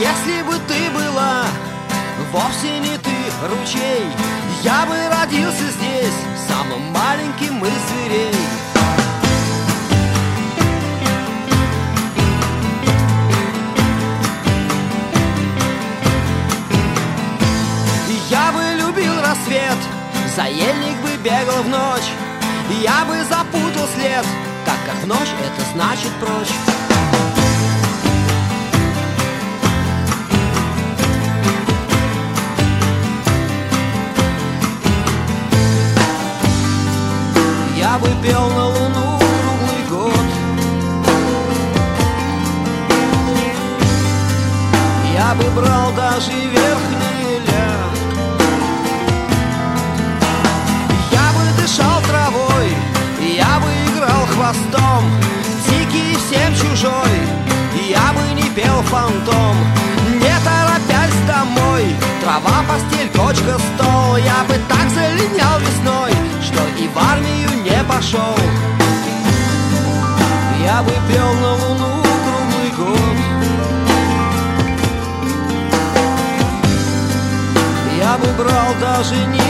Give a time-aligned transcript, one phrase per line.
[0.00, 1.44] Если бы ты была
[2.32, 3.10] вовсе не ты
[3.48, 4.04] ручей,
[4.62, 6.18] я бы родился здесь
[6.48, 7.82] самым маленьким из.
[18.30, 19.78] Я бы любил рассвет,
[20.34, 20.44] за
[21.22, 22.10] бегал в ночь.
[22.82, 24.24] Я бы запутал след
[24.64, 26.52] Так как в ночь это значит прочь.
[37.76, 40.28] Я бы пел на луну круглый год.
[45.14, 46.51] Я бы брал даже
[54.72, 55.04] дом
[55.68, 57.14] Дикий всем чужой
[57.88, 59.56] Я бы не пел фантом.
[60.20, 61.84] Не торопясь домой
[62.20, 64.16] Трава, постель, точка стол.
[64.16, 66.12] Я бы так залинял весной
[66.42, 68.36] Что и в армию не пошел.
[70.64, 73.16] Я бы пел на луну круглый год.
[77.98, 79.41] Я бы брал даже не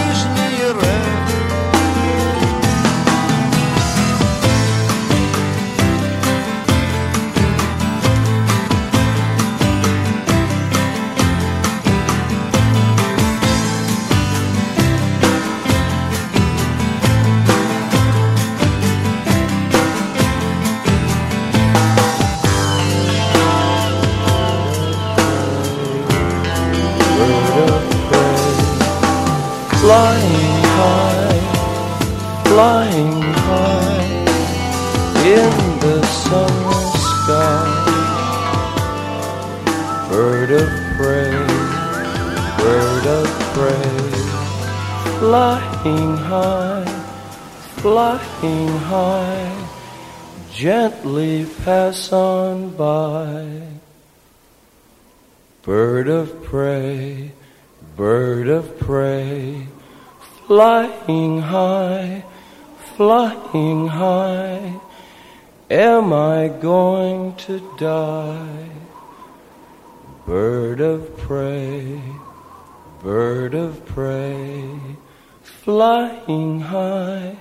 [29.93, 31.41] flying high,
[32.49, 34.05] flying high
[35.37, 35.53] in
[35.85, 37.73] the summer sky.
[40.09, 41.35] Bird of prey,
[42.63, 44.09] bird of prey,
[45.19, 46.91] flying high,
[47.83, 49.69] flying high,
[50.51, 53.45] gently pass on by.
[55.61, 57.33] Bird of prey,
[57.95, 59.69] bird of prey,
[60.53, 62.23] flying high,
[62.95, 64.79] flying high.
[65.71, 68.69] Am I going to die?
[70.27, 72.03] Bird of prey,
[73.03, 74.69] bird of prey,
[75.43, 77.35] flying high,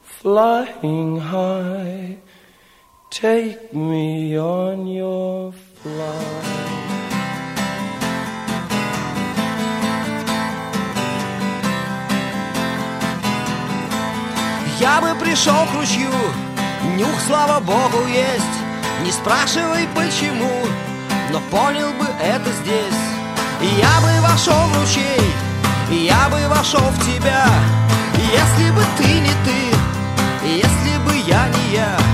[0.00, 2.16] flying high.
[3.10, 6.91] Take me on your flight.
[14.78, 16.10] Я бы пришел к ручью,
[16.96, 18.42] нюх, слава богу, есть.
[19.04, 20.66] Не спрашивай почему,
[21.30, 23.00] но понял бы это здесь.
[23.78, 25.32] Я бы вошел в ручей,
[25.90, 27.46] я бы вошел в тебя.
[28.16, 32.11] Если бы ты не ты, если бы я не я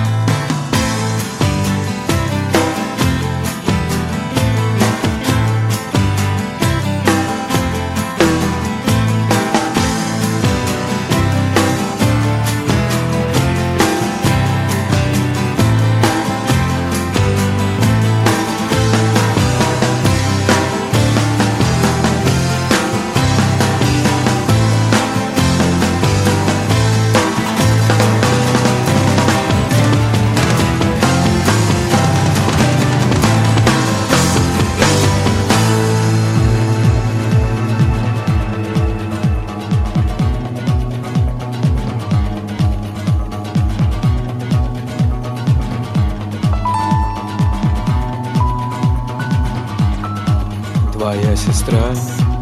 [51.46, 51.94] сестра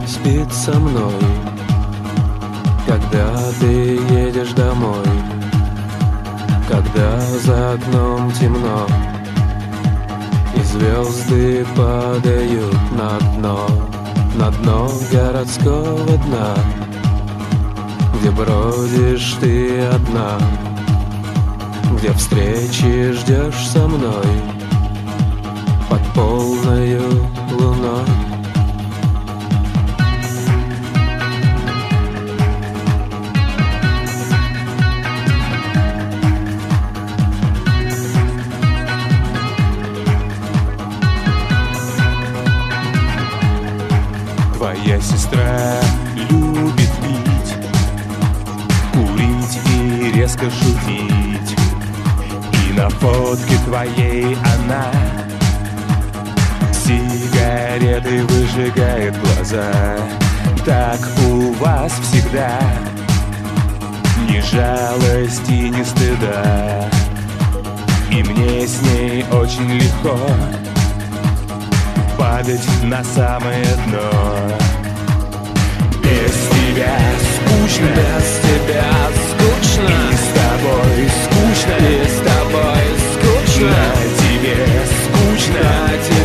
[0.06, 1.12] спит со мной.
[2.86, 5.04] Когда ты едешь домой
[6.68, 8.86] Когда за окном темно
[10.54, 13.66] И звезды падают на дно
[14.36, 16.54] На дно городского дна
[18.14, 20.38] Где бродишь ты одна
[21.98, 24.26] Где встречи ждешь со мной
[25.90, 27.02] Под полною
[27.50, 28.25] луной
[44.96, 45.80] Твоя сестра
[46.14, 47.54] любит пить,
[48.94, 51.58] курить и резко шутить.
[52.66, 54.90] И на фотке твоей она
[56.72, 59.98] сигареты выжигает глаза.
[60.64, 62.58] Так у вас всегда
[64.30, 66.88] ни жалости, ни стыда.
[68.10, 70.18] И мне с ней очень легко
[72.16, 74.65] падать на самое дно
[76.76, 76.98] Тебя
[77.34, 77.86] скучно.
[77.86, 78.92] Без тебя
[79.30, 79.88] скучно.
[79.88, 81.76] И с тобой скучно.
[81.80, 83.70] И с тобой скучно.
[83.70, 83.80] На
[84.20, 84.58] тебе
[85.00, 85.62] скучно.
[85.62, 86.15] На тебе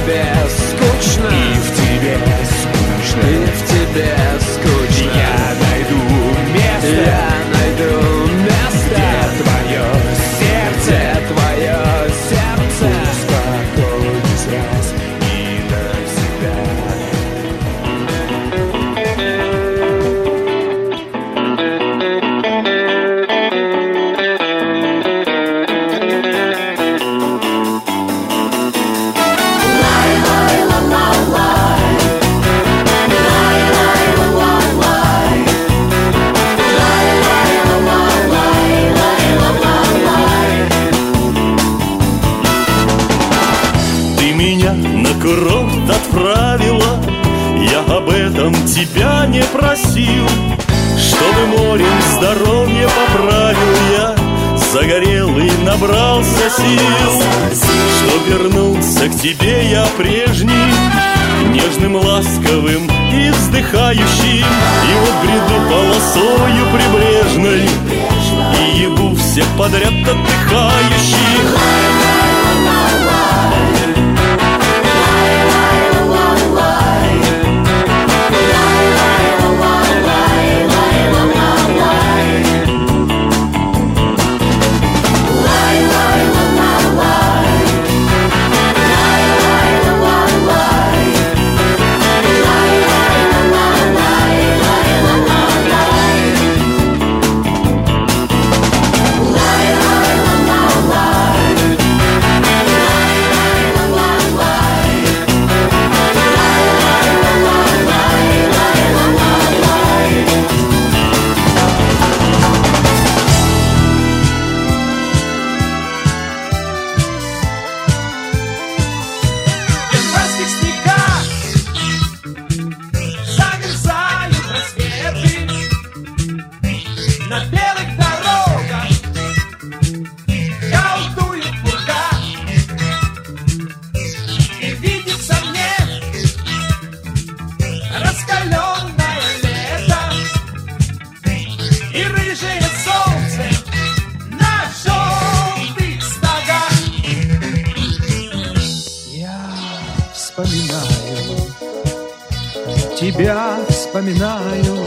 [154.01, 154.77] вспоминаю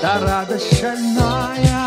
[0.00, 1.83] Та радость шальная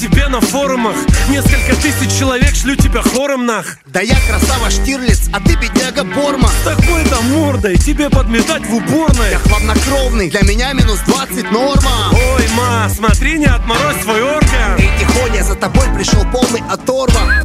[0.00, 0.96] тебе на форумах
[1.28, 3.76] Несколько тысяч человек шлю тебя хором нах.
[3.86, 6.48] Да я красава Штирлиц, а ты бедняга Борма.
[6.64, 9.30] Такой-то мордой тебе подметать в уборной.
[9.30, 12.12] Я хладнокровный, для меня минус 20 норма.
[12.12, 14.78] Ой, ма, смотри, не отморозь свой орган.
[14.78, 17.44] Эй, тихоня, за тобой пришел полный оторва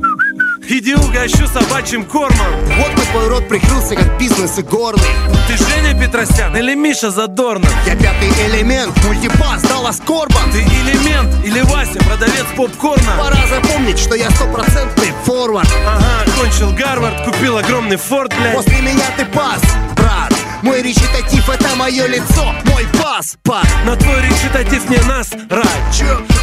[0.68, 2.48] Иди угощу собачьим кормом.
[2.78, 5.04] Вот твой рот прикрылся, как бизнес и горный.
[5.48, 7.72] Ты Женя Петросян или Миша Задорнов?
[7.86, 13.16] Я пятый элемент, мультипас, Даллас Корбан Ты элемент или Вася, продавец попкорна?
[13.18, 15.70] Пора запомнить, что я стопроцентный форвард.
[15.88, 18.56] Ага, кончил Гарвард, купил огромный форт, блядь.
[18.56, 19.62] После меня ты пас,
[19.96, 20.34] брат.
[20.64, 25.64] Мой речитатив это мое лицо, мой пас, пас На твой речитатив не нас, рай?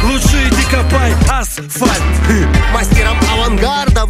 [0.03, 2.01] Лучше иди копай асфальт.
[2.23, 2.62] Авангарда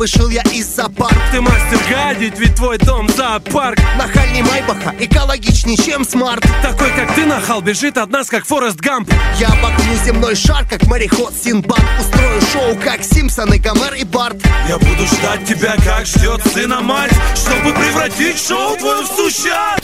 [0.04, 3.80] вышел я из-за парк Ты мастер гадить, ведь твой дом зоопарк.
[3.98, 6.44] Нахальный Майбаха, экологичней, чем смарт.
[6.62, 9.10] Такой, как ты, нахал, бежит от нас, как Форест Гамп.
[9.40, 14.36] Я обогну земной шар, как мореход Синбад Устрою шоу, как Симпсоны, Гомер и Барт.
[14.68, 19.80] Я буду ждать тебя, как ждет сына мать Чтобы превратить шоу твое в сущат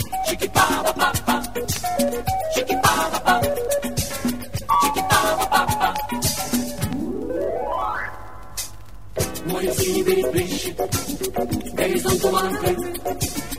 [11.74, 12.78] горизонт туман открыт.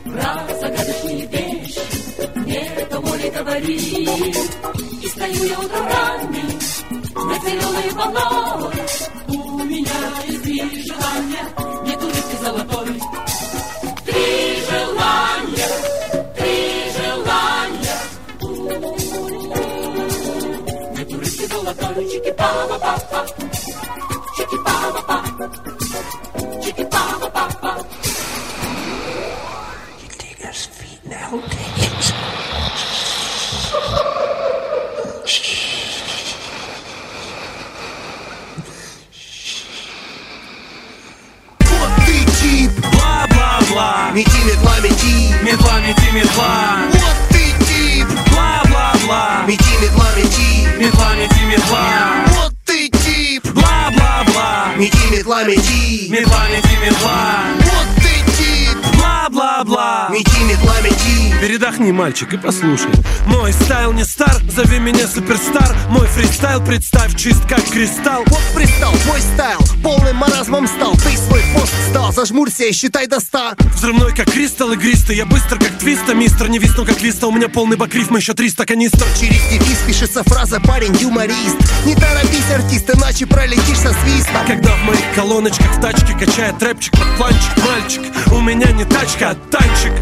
[0.04, 1.80] Про загадочные вещи
[2.36, 3.82] мне это море говорит.
[5.02, 6.50] И стою я утром ранним
[7.16, 8.74] на зеленой волной.
[9.28, 9.92] У меня
[10.28, 13.21] есть желания, нет улыбки золотой.
[45.52, 49.44] Метла, мети, метла Вот ты тип, Бла-бла-бла.
[49.46, 54.72] Мети метла, мети Метла, мети, метла Вот ты тип, Бла-бла-бла.
[54.78, 57.31] Мети метла, мети Метла, мети, метла
[61.42, 62.92] Передохни, мальчик, и послушай.
[63.26, 65.76] Мой style не стар, зови меня superstar.
[65.90, 68.22] Мой фристайл представь чист как кристалл.
[68.28, 70.94] Вот пристал твой style, полным маразмом стал.
[70.94, 73.56] Ты свой пост стал, зажмурься и считай до ста.
[73.74, 77.50] Взрывной как кристалл игристый Я быстро как Twista, мистер Не висну как Vista У меня
[77.50, 79.04] полный бак рифм, еще 300 канистр.
[79.20, 84.46] Через дефис пишется фраза «парень юморист» Не торопись, артист, иначе пролетишь со свистом.
[84.46, 89.32] Когда в моих колоночках в тачке Качает трэпчик под планчик Мальчик, у меня не тачка,
[89.32, 89.94] а танчик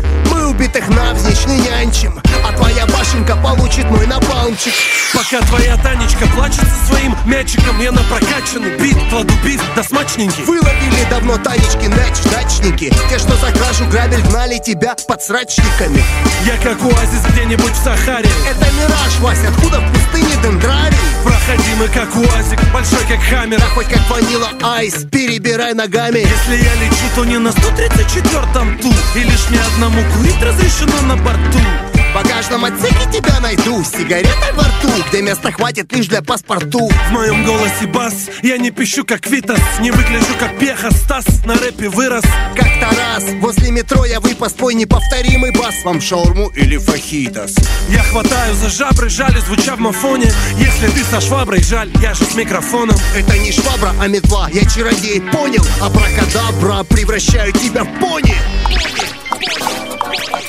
[0.50, 2.20] Мы убитых навзничь нянчим.
[2.44, 4.74] А твоя башенка получит мой напалмчик.
[5.14, 10.44] Пока твоя Танечка плачет со своим мячиком Я на прокачанный бит кладу биф да смачненький.
[10.46, 12.92] Выловили давно Танечки нач, дачники.
[13.10, 16.04] Те, что за кражу грабель гнали тебя под срачниками.
[16.46, 18.30] Я как оазис где-нибудь в Сахаре.
[18.50, 20.98] Это мираж, Вася, откуда в пустыне дендрарий?
[21.24, 23.60] Проходимый как уазик, большой как хаммер.
[23.60, 26.20] Да хоть как ванила айс, перебирай ногами.
[26.20, 28.94] Если я лечу, то не на 134-м ту.
[29.16, 31.60] И лишь мне одному курить разрешено на борту.
[32.10, 33.84] В багажном отсеке тебя найду.
[33.84, 36.90] С сигаретой во рту, где места хватит лишь для паспорту.
[36.90, 41.26] В моем голосе бас Я не пищу как Витас Не выгляжу как Пеха Стас.
[41.46, 42.24] На рэпе вырос.
[42.56, 45.76] Как-то раз возле метро я выпас твой неповторимый бас.
[45.84, 47.56] Вам шаурму или фахитос?
[47.90, 50.32] Я хватаю за жабры, жаль, звуча в мафоне.
[50.58, 52.96] Если ты со шваброй, жаль, я же с микрофоном.
[53.16, 55.64] Это не швабра, а метла, я чародей, понял?
[55.80, 58.36] Абракадабра, превращаю тебя в пони
[60.28, 60.49] Yeah.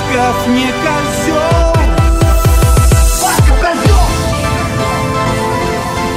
[0.00, 1.74] Псков не козел
[3.22, 3.98] Пашка козел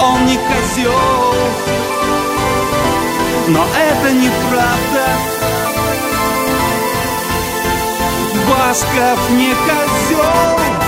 [0.02, 1.34] Он не козел
[3.48, 5.06] Но это неправда.
[8.48, 10.83] Басков не козел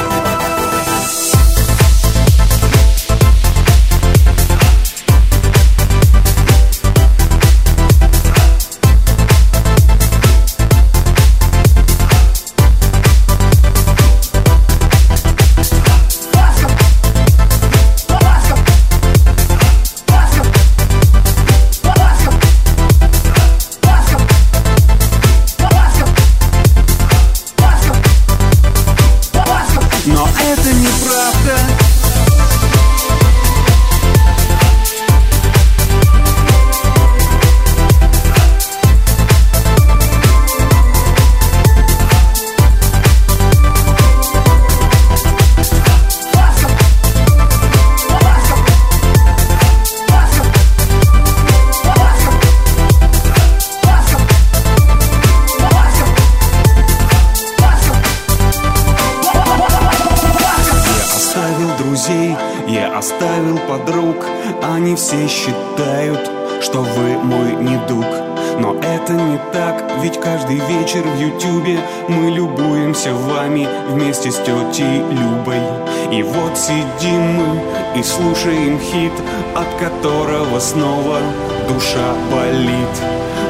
[76.66, 77.62] Сидим мы
[77.96, 79.12] и слушаем хит,
[79.54, 81.20] от которого снова
[81.68, 82.90] душа болит.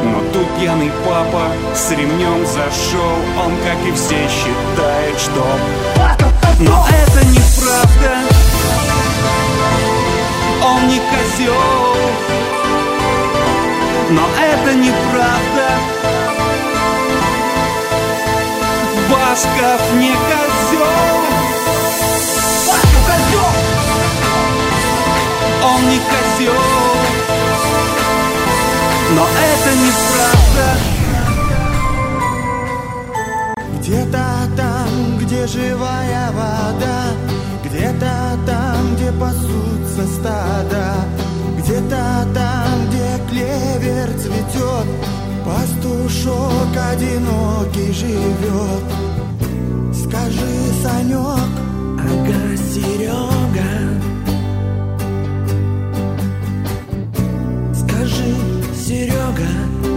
[0.04, 1.44] Но тут пьяный папа
[1.74, 5.46] с ремнем зашел, он, как и все, считает, что...
[6.60, 8.18] Но это неправда,
[10.62, 11.54] он не козел.
[14.10, 15.70] Но это неправда,
[19.10, 21.25] Басков не козел.
[25.86, 26.54] не козел.
[29.16, 30.68] Но это не правда
[33.80, 34.26] Где-то
[34.58, 36.98] там, где живая вода
[37.64, 40.88] Где-то там, где пасутся стада
[41.60, 44.88] Где-то там, где клевер цветет
[45.46, 48.84] Пастушок одинокий живет.
[49.94, 51.54] Скажи, Санек,
[52.00, 54.15] ага, Серега.
[58.88, 59.50] Серега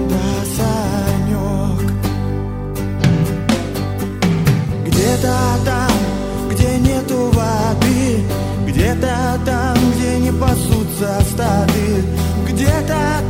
[0.08, 1.92] да Санек
[4.86, 5.36] Где-то
[5.66, 5.92] там,
[6.50, 8.24] где нету воды
[8.66, 12.02] Где-то там, где не пасутся стады.
[12.48, 13.27] Где-то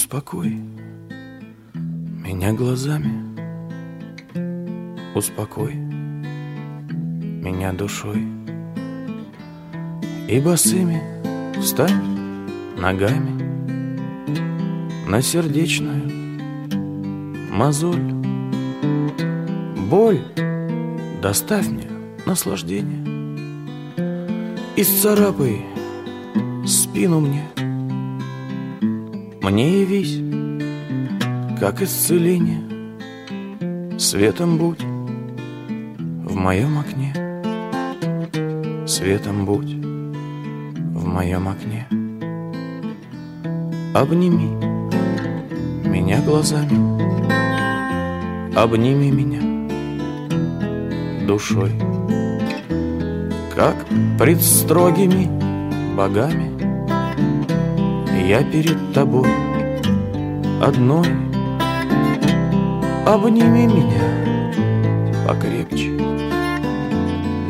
[0.00, 0.58] Успокой
[1.74, 3.36] меня глазами,
[5.14, 8.24] успокой меня душой.
[10.26, 11.02] И босыми
[11.60, 12.48] встань
[12.78, 13.44] ногами
[15.06, 16.10] на сердечную
[17.52, 18.14] мозоль.
[19.90, 20.22] Боль
[21.20, 21.90] доставь мне
[22.24, 23.04] наслаждение.
[24.76, 25.62] Исцарапай
[26.66, 27.44] спину мне.
[29.50, 30.16] Мне явись,
[31.58, 32.62] как исцеление.
[33.98, 37.12] Светом будь в моем окне.
[38.86, 41.88] Светом будь в моем окне.
[43.92, 44.54] Обними
[45.84, 46.78] меня глазами,
[48.54, 49.40] обними меня
[51.26, 51.72] душой,
[53.56, 53.74] как
[54.16, 55.26] пред строгими
[55.96, 56.49] богами
[58.30, 59.28] я перед тобой
[60.62, 61.04] одной.
[63.04, 64.06] Обними меня
[65.26, 65.90] покрепче,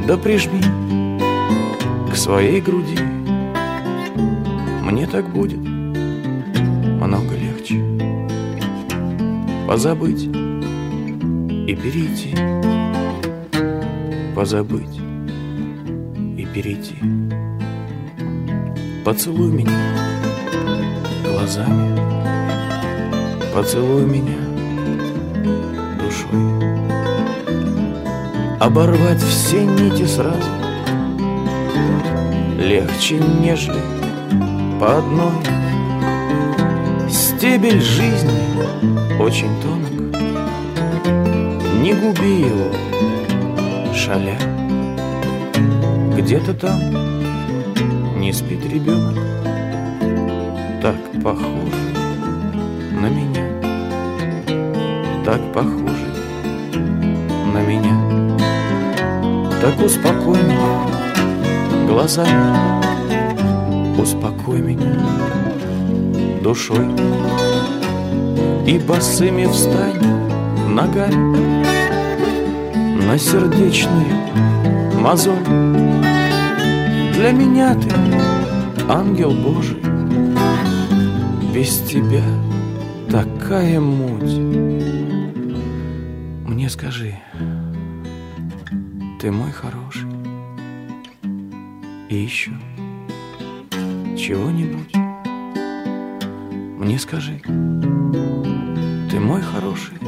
[0.08, 0.62] да прижми
[2.10, 2.98] к своей груди.
[4.82, 7.84] Мне так будет много легче
[9.68, 12.34] позабыть и перейти,
[14.34, 14.98] позабыть
[16.38, 16.96] и перейти.
[19.04, 19.99] Поцелуй меня
[21.50, 21.98] глазами,
[23.52, 24.38] поцелуй меня
[25.98, 26.60] душой.
[28.60, 30.50] Оборвать все нити сразу
[32.58, 33.80] легче, нежели
[34.78, 35.32] по одной.
[37.08, 38.30] Стебель жизни
[39.18, 39.90] очень тонок,
[41.82, 42.70] не губи его,
[43.94, 44.38] шаля.
[46.16, 46.78] Где-то там
[48.20, 49.18] не спит ребенок,
[50.80, 51.74] так похож
[52.92, 53.46] на меня,
[55.24, 56.14] так похоже
[57.52, 57.94] на меня.
[59.60, 60.86] Так успокой меня
[61.86, 62.56] глазами,
[64.00, 64.96] успокой меня
[66.42, 66.88] душой
[68.66, 70.02] и босыми встань
[70.66, 71.62] ногами
[73.06, 74.16] на сердечную
[74.98, 75.44] мозоль.
[77.14, 77.90] Для меня ты
[78.88, 79.89] ангел Божий,
[81.60, 82.24] без тебя
[83.10, 84.38] такая муть.
[86.48, 87.14] Мне скажи,
[89.20, 90.08] ты мой хороший,
[92.08, 92.52] и еще
[94.16, 94.94] чего-нибудь.
[96.78, 97.42] Мне скажи,
[99.10, 99.98] ты мой хороший,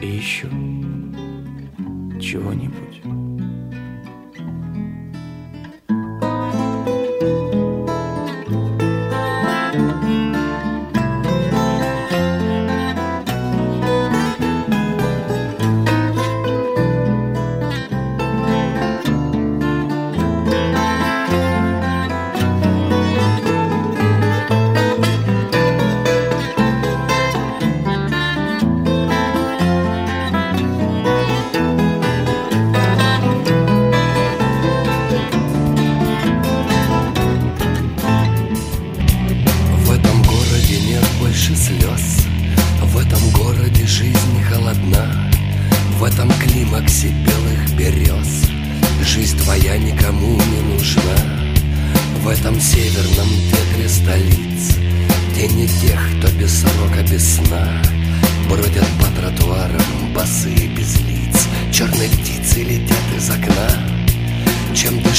[0.00, 0.48] и еще
[2.18, 2.81] чего-нибудь.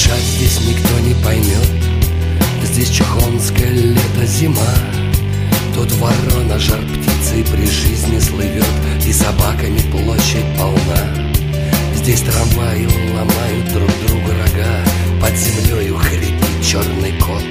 [0.04, 1.70] Дышать здесь никто не поймет
[2.64, 4.74] Здесь чухонское лето, зима.
[5.76, 8.66] Тут ворона, жар птицы при жизни слывет
[9.06, 10.98] И собаками площадь полна.
[11.96, 14.84] Здесь трамваи ломают друг другу рога
[15.22, 17.44] Под землею хрипит черный кот.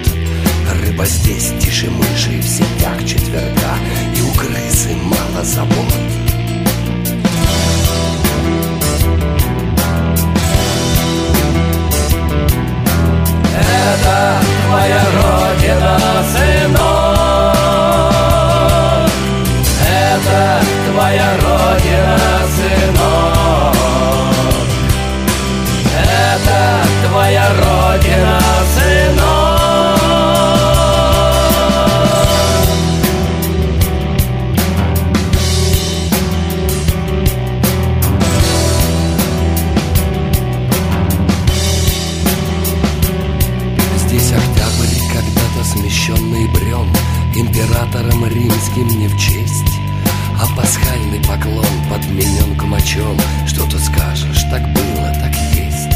[0.83, 3.77] Рыба здесь тише мыши в сетях четверга
[4.17, 6.32] И у крысы мало забот
[13.83, 15.99] Это твоя родина,
[16.33, 17.53] сынок.
[19.89, 20.41] Это
[20.93, 21.42] твоя родина,
[48.21, 49.79] римским не в честь.
[50.41, 55.93] А пасхальный поклон подменен кумачом Что тут скажешь, так было, так есть.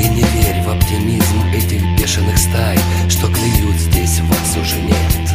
[0.00, 2.78] И не верь в оптимизм этих бешеных стай
[3.08, 5.34] Что клюют здесь вас уже нет.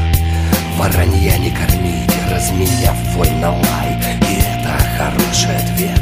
[0.78, 4.00] Воронья не кормите, разменяв вольно лай.
[4.22, 6.02] И это хороший ответ.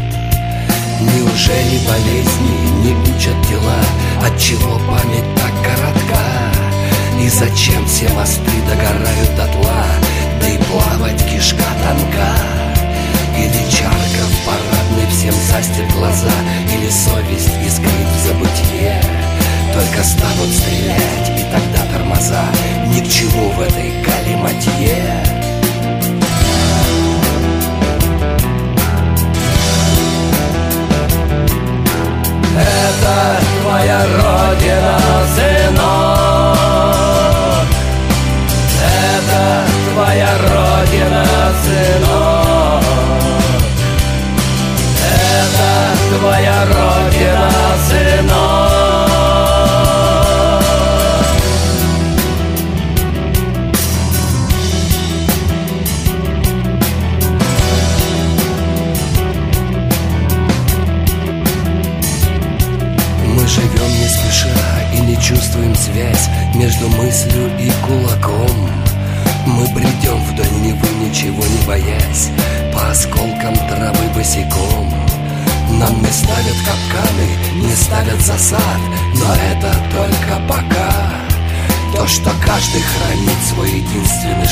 [1.02, 3.80] Неужели болезни не учат тела
[4.22, 6.69] Отчего память так коротка
[7.20, 9.86] И зачем все мосты догорают дотла?
[10.42, 12.34] Да и плавать кишка тонка.
[13.38, 16.32] Или чарка в парадной всем застит глаза.
[16.74, 19.02] Или совесть искрит в забытье.
[19.74, 22.46] Только станут стрелять и тогда тормоза.
[22.88, 25.39] Ни к чему в этой галиматье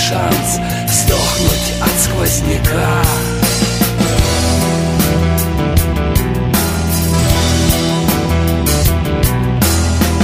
[0.08, 3.02] шанс Сдохнуть от сквозняка.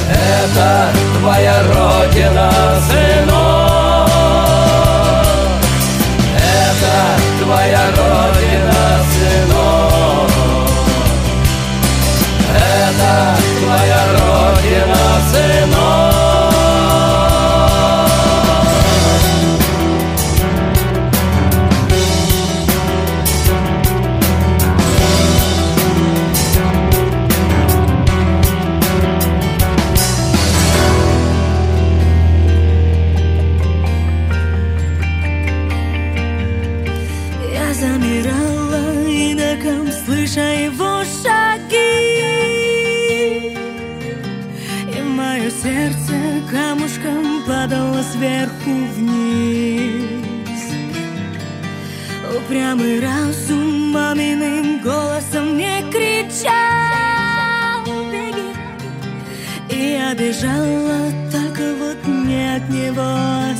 [0.09, 2.51] Это твоя родина,
[2.89, 3.12] сынок
[60.16, 63.55] бежала, только вот не от него, а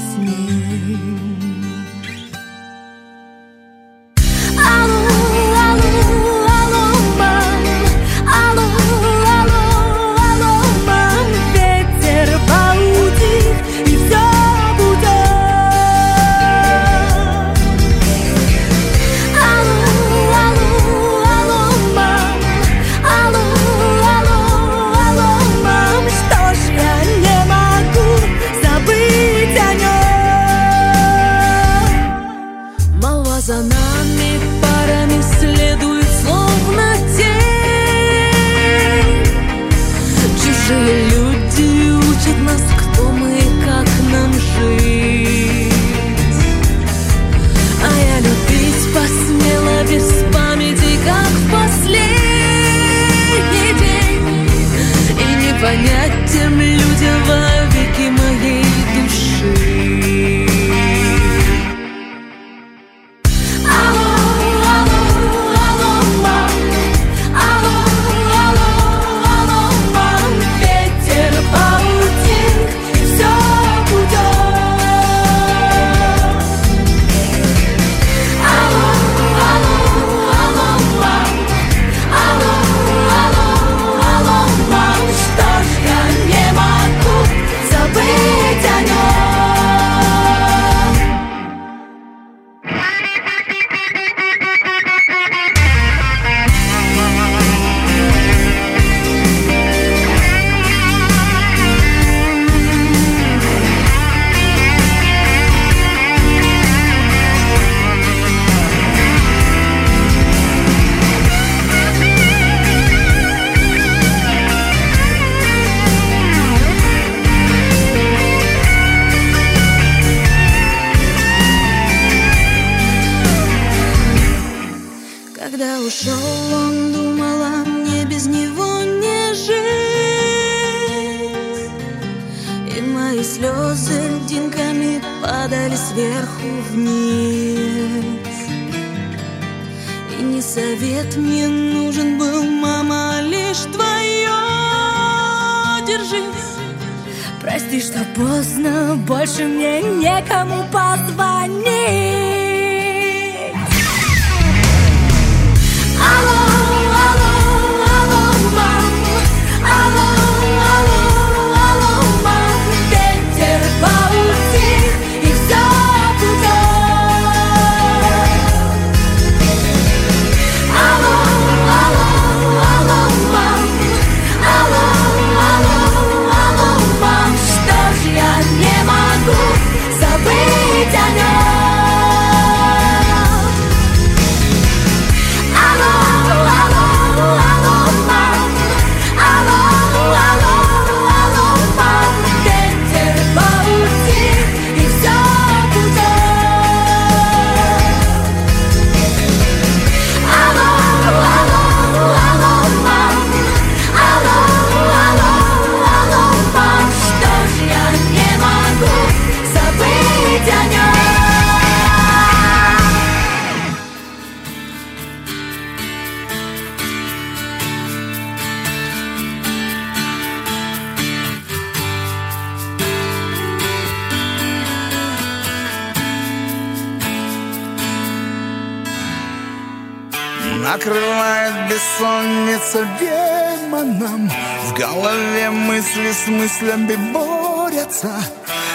[231.34, 234.30] Накрывает бессонница демоном.
[234.66, 238.12] В голове мысли с мыслями борются.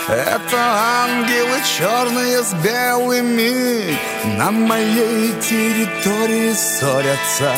[0.08, 3.96] Это ангелы черные с белыми.
[4.36, 7.54] На моей территории ссорятся.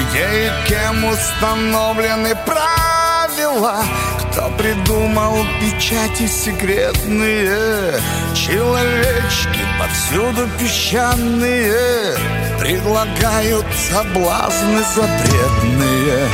[0.00, 3.82] Где и кем установлены правила?
[4.20, 7.94] Кто придумал печати секретные?
[8.34, 16.28] Человечки повсюду песчаные Предлагают соблазны запретные.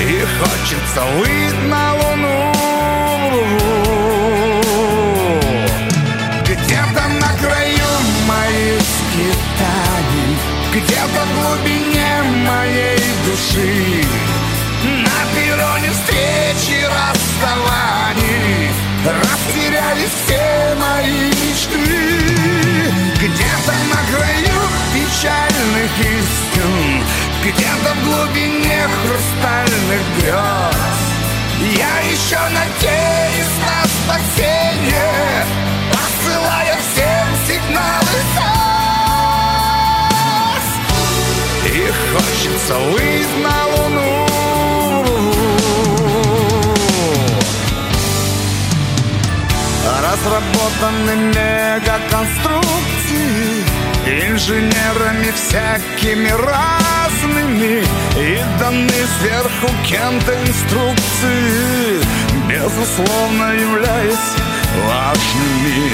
[0.00, 2.52] И хочется выйти на луну.
[6.44, 7.92] Где-то на краю
[8.28, 10.36] моих скитаний
[10.74, 14.04] Где-то в глубине моей души.
[14.84, 18.68] На перроне встречи расставаний
[19.06, 22.12] Растерялись все мои мечты.
[23.16, 24.51] Где-то на краю
[25.22, 27.04] печальных истин
[27.42, 31.00] Где-то в глубине хрустальных грез.
[31.78, 35.46] Я еще надеюсь на спасение
[35.92, 38.66] Посылая всем сигналы СОС
[41.66, 41.74] И
[42.12, 44.10] хочется выйти на луну.
[50.02, 53.01] Разработаны мегаконструкции
[54.12, 57.84] Инженерами всякими разными
[58.16, 62.02] И даны сверху кем-то инструкции
[62.48, 64.36] Безусловно являясь
[64.80, 65.92] важными.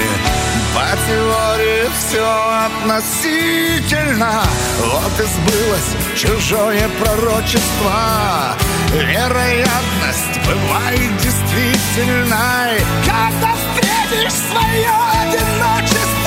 [0.73, 4.43] По теории все относительно.
[4.79, 8.55] Вот и сбылось чужое пророчество.
[8.93, 12.81] Вероятность бывает действительной.
[13.05, 14.91] Когда встретишь свое
[15.21, 16.18] одиночество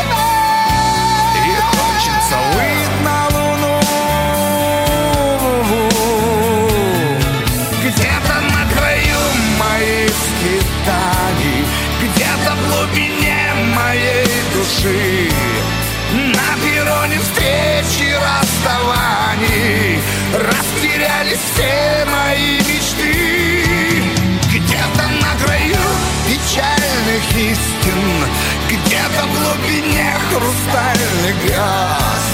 [21.45, 24.03] все мои мечты
[24.49, 25.85] Где-то на краю
[26.27, 28.27] печальных истин
[28.69, 32.25] Где-то в глубине хрустальных грез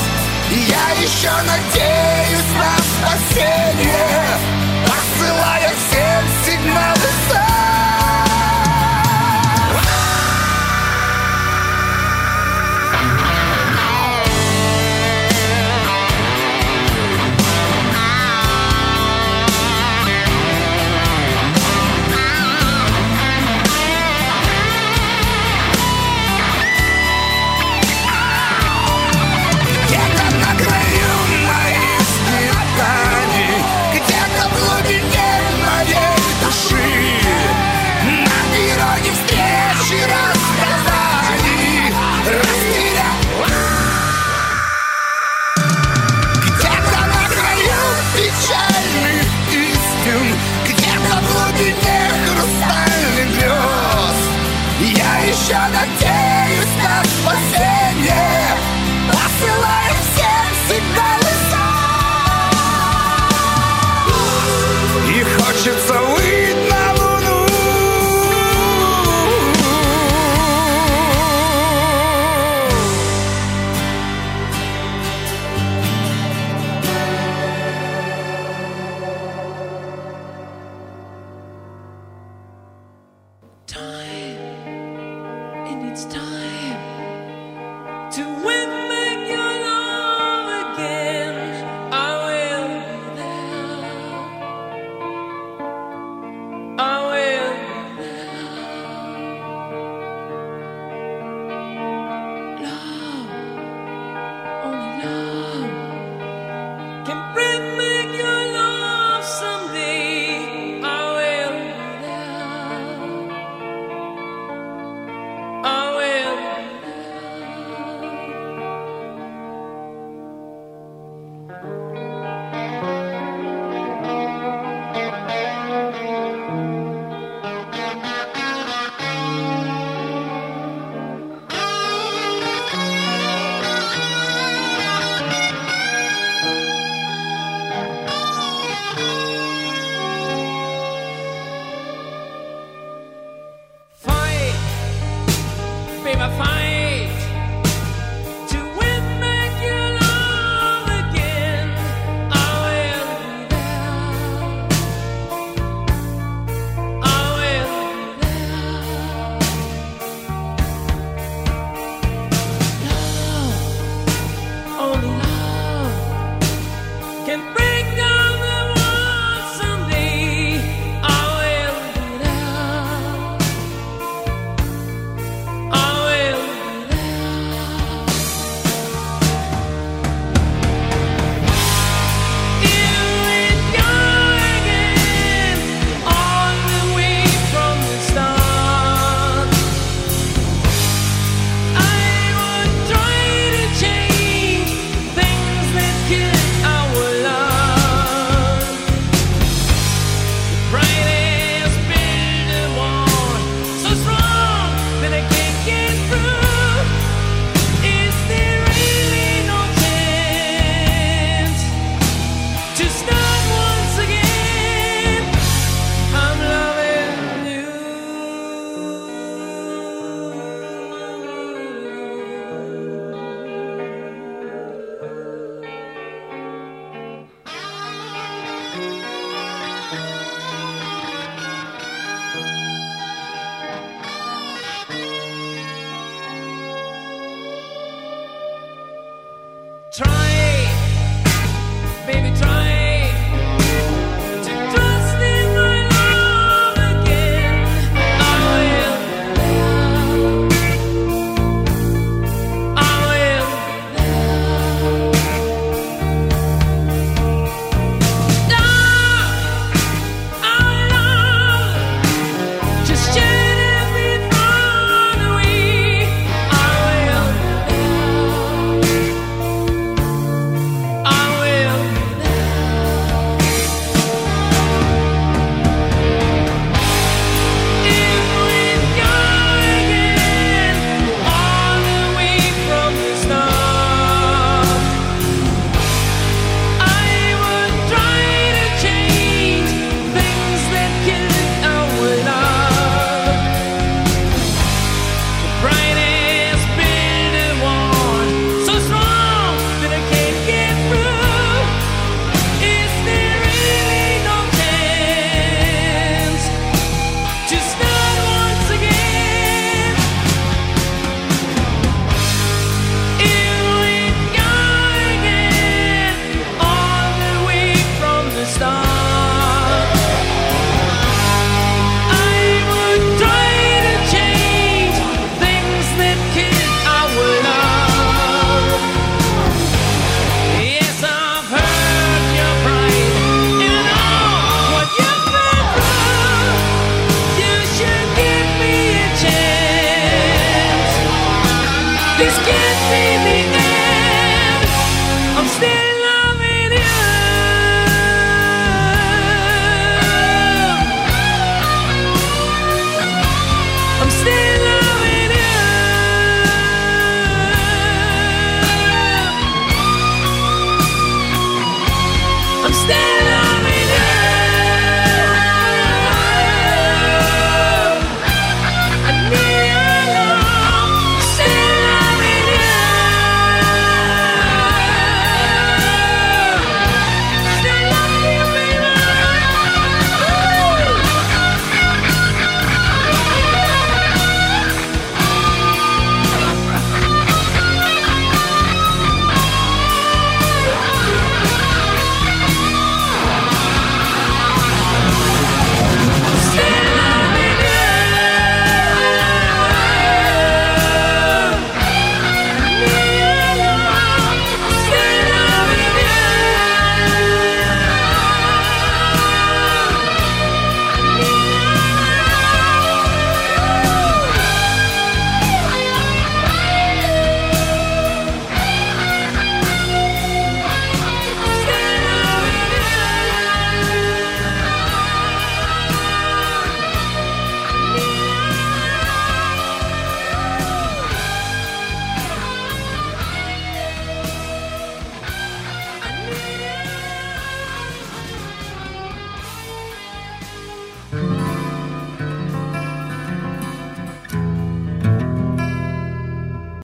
[0.68, 2.72] Я еще надеюсь на
[3.12, 4.57] спасение